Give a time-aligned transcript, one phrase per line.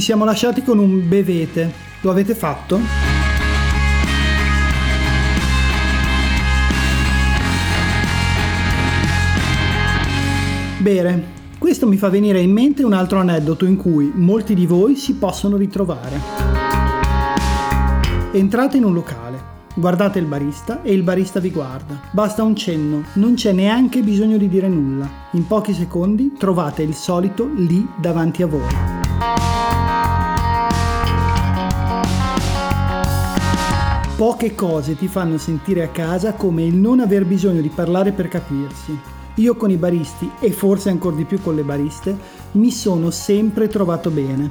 [0.00, 1.70] Ci siamo lasciati con un bevete.
[2.00, 2.80] Lo avete fatto?
[10.78, 11.24] Bene,
[11.58, 15.16] questo mi fa venire in mente un altro aneddoto in cui molti di voi si
[15.16, 16.18] possono ritrovare.
[18.32, 19.38] Entrate in un locale,
[19.74, 22.00] guardate il barista e il barista vi guarda.
[22.10, 25.06] Basta un cenno, non c'è neanche bisogno di dire nulla.
[25.32, 28.99] In pochi secondi trovate il solito lì davanti a voi.
[34.20, 38.28] Poche cose ti fanno sentire a casa come il non aver bisogno di parlare per
[38.28, 38.94] capirsi.
[39.36, 42.14] Io con i baristi, e forse ancora di più con le bariste,
[42.52, 44.50] mi sono sempre trovato bene.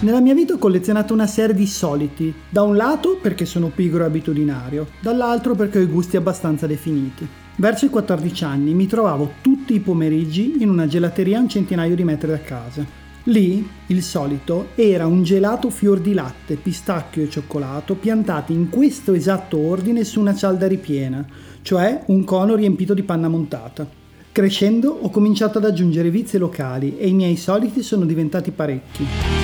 [0.00, 4.04] Nella mia vita ho collezionato una serie di soliti, da un lato perché sono pigro
[4.04, 7.28] e abitudinario, dall'altro perché ho i gusti abbastanza definiti.
[7.56, 11.94] Verso i 14 anni mi trovavo tutti i pomeriggi in una gelateria a un centinaio
[11.94, 13.03] di metri da casa.
[13.28, 19.14] Lì, il solito, era un gelato fior di latte, pistacchio e cioccolato piantati in questo
[19.14, 21.24] esatto ordine su una cialda ripiena,
[21.62, 23.88] cioè un cono riempito di panna montata.
[24.30, 29.43] Crescendo ho cominciato ad aggiungere vizi locali e i miei soliti sono diventati parecchi.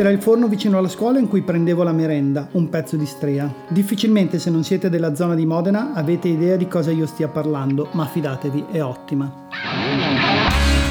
[0.00, 3.52] C'era il forno vicino alla scuola in cui prendevo la merenda, un pezzo di strea.
[3.68, 7.86] Difficilmente se non siete della zona di Modena avete idea di cosa io stia parlando,
[7.92, 9.48] ma fidatevi, è ottima.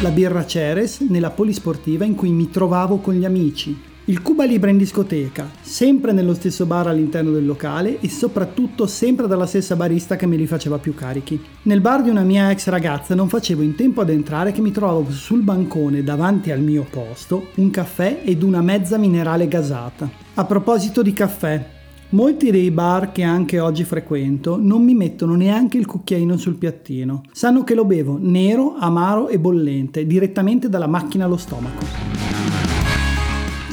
[0.00, 3.78] La birra Ceres nella polisportiva in cui mi trovavo con gli amici.
[4.06, 9.26] Il Cuba Libre in discoteca, sempre nello stesso bar all'interno del locale e soprattutto sempre
[9.26, 11.42] dalla stessa barista che me li faceva più carichi.
[11.62, 14.72] Nel bar di una mia ex ragazza non facevo in tempo ad entrare che mi
[14.72, 20.10] trovavo sul bancone davanti al mio posto un caffè ed una mezza minerale gasata.
[20.34, 21.72] A proposito di caffè,
[22.10, 27.22] Molti dei bar che anche oggi frequento non mi mettono neanche il cucchiaino sul piattino.
[27.32, 32.43] Sanno che lo bevo nero, amaro e bollente, direttamente dalla macchina allo stomaco.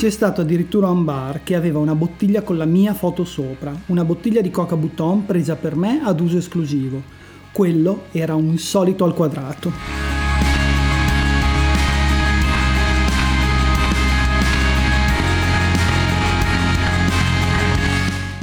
[0.02, 4.04] C'è stato addirittura un bar che aveva una bottiglia con la mia foto sopra, una
[4.04, 7.04] bottiglia di Coca Bouton presa per me ad uso esclusivo.
[7.52, 10.11] Quello era un solito al quadrato.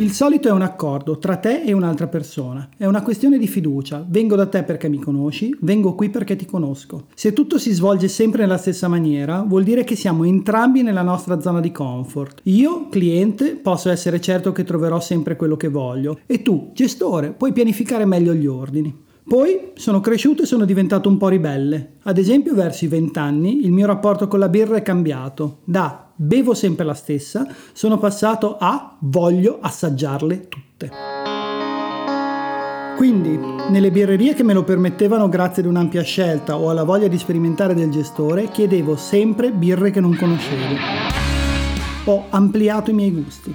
[0.00, 2.68] Il solito è un accordo tra te e un'altra persona.
[2.76, 4.06] È una questione di fiducia.
[4.08, 7.06] Vengo da te perché mi conosci, vengo qui perché ti conosco.
[7.16, 11.40] Se tutto si svolge sempre nella stessa maniera, vuol dire che siamo entrambi nella nostra
[11.40, 12.42] zona di comfort.
[12.44, 17.52] Io, cliente, posso essere certo che troverò sempre quello che voglio e tu, gestore, puoi
[17.52, 19.06] pianificare meglio gli ordini.
[19.28, 21.96] Poi sono cresciuto e sono diventato un po' ribelle.
[22.04, 25.58] Ad esempio, verso i vent'anni il mio rapporto con la birra è cambiato.
[25.64, 30.90] Da bevo sempre la stessa, sono passato a voglio assaggiarle tutte.
[32.96, 33.38] Quindi,
[33.68, 37.74] nelle birrerie che me lo permettevano grazie ad un'ampia scelta o alla voglia di sperimentare
[37.74, 40.74] del gestore, chiedevo sempre birre che non conoscevo.
[42.06, 43.54] Ho ampliato i miei gusti.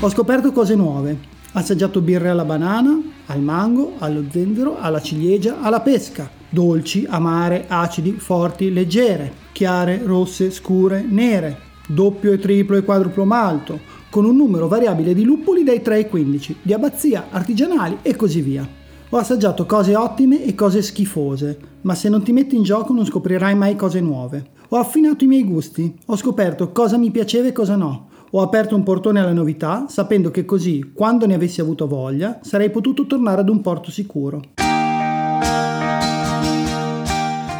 [0.00, 1.32] Ho scoperto cose nuove.
[1.52, 6.30] Assaggiato birre alla banana, al mango, allo zenzero, alla ciliegia, alla pesca.
[6.48, 13.78] Dolci, amare, acidi, forti, leggere chiare, rosse, scure, nere, doppio e triplo e quadruplo malto,
[14.10, 18.42] con un numero variabile di luppoli dai 3 ai 15, di abbazia, artigianali e così
[18.42, 18.68] via.
[19.08, 23.06] Ho assaggiato cose ottime e cose schifose, ma se non ti metti in gioco non
[23.06, 24.50] scoprirai mai cose nuove.
[24.70, 28.08] Ho affinato i miei gusti, ho scoperto cosa mi piaceva e cosa no.
[28.36, 32.68] Ho aperto un portone alle novità, sapendo che così, quando ne avessi avuto voglia, sarei
[32.68, 34.42] potuto tornare ad un porto sicuro.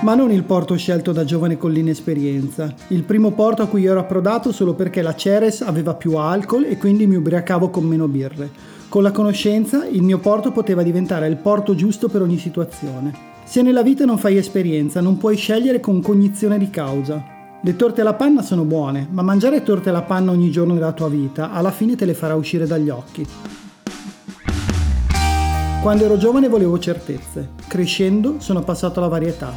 [0.02, 2.74] ma non il porto scelto da giovane con l'inesperienza.
[2.88, 6.76] Il primo porto a cui ero approdato solo perché la Ceres aveva più alcol e
[6.76, 8.50] quindi mi ubriacavo con meno birre.
[8.90, 13.14] Con la conoscenza, il mio porto poteva diventare il porto giusto per ogni situazione.
[13.44, 17.33] Se nella vita non fai esperienza, non puoi scegliere con cognizione di causa.
[17.64, 21.08] Le torte alla panna sono buone, ma mangiare torte alla panna ogni giorno della tua
[21.08, 23.26] vita alla fine te le farà uscire dagli occhi.
[25.80, 29.50] Quando ero giovane volevo certezze, crescendo sono passato alla varietà.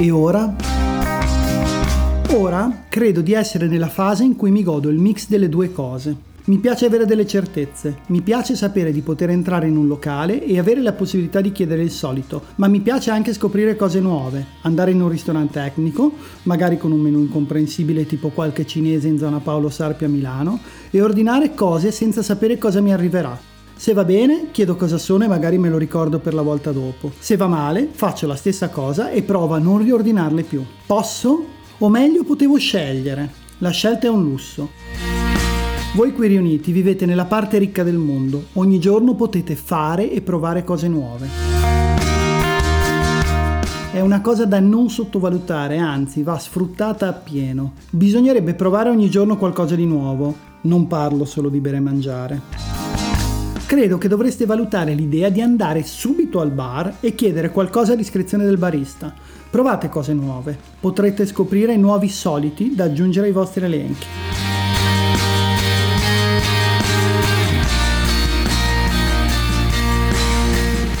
[0.00, 0.56] E ora?
[2.30, 6.16] Ora credo di essere nella fase in cui mi godo il mix delle due cose.
[6.48, 10.58] Mi piace avere delle certezze, mi piace sapere di poter entrare in un locale e
[10.58, 14.92] avere la possibilità di chiedere il solito, ma mi piace anche scoprire cose nuove, andare
[14.92, 16.10] in un ristorante tecnico,
[16.44, 20.58] magari con un menù incomprensibile tipo qualche cinese in zona Paolo Sarpi a Milano,
[20.88, 23.38] e ordinare cose senza sapere cosa mi arriverà.
[23.76, 27.12] Se va bene, chiedo cosa sono e magari me lo ricordo per la volta dopo.
[27.18, 30.64] Se va male, faccio la stessa cosa e provo a non riordinarle più.
[30.86, 31.44] Posso?
[31.76, 33.30] O meglio, potevo scegliere.
[33.58, 35.27] La scelta è un lusso.
[35.98, 40.62] Voi qui riuniti vivete nella parte ricca del mondo, ogni giorno potete fare e provare
[40.62, 41.26] cose nuove.
[43.90, 47.72] È una cosa da non sottovalutare, anzi va sfruttata appieno.
[47.90, 52.40] Bisognerebbe provare ogni giorno qualcosa di nuovo, non parlo solo di bere e mangiare.
[53.66, 58.44] Credo che dovreste valutare l'idea di andare subito al bar e chiedere qualcosa a discrezione
[58.44, 59.12] del barista.
[59.50, 64.06] Provate cose nuove, potrete scoprire nuovi soliti da aggiungere ai vostri elenchi.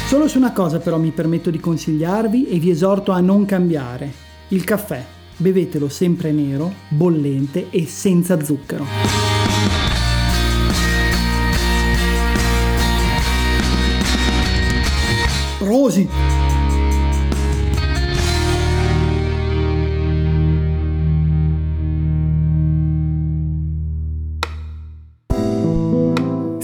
[0.08, 4.10] Solo su una cosa però mi permetto di consigliarvi e vi esorto a non cambiare.
[4.48, 5.04] Il caffè.
[5.36, 8.86] Bevetelo sempre nero, bollente e senza zucchero.
[15.58, 16.27] Rosi!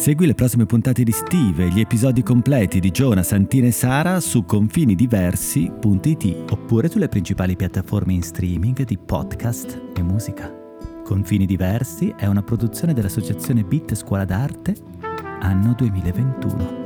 [0.05, 4.21] Segui le prossime puntate di Steve e gli episodi completi di Giona, Santina e Sara
[4.21, 10.53] su confinidiversi.it oppure sulle principali piattaforme in streaming di podcast e musica.
[11.03, 14.77] Confini Diversi è una produzione dell'associazione Bit Scuola d'Arte,
[15.41, 16.84] anno 2021.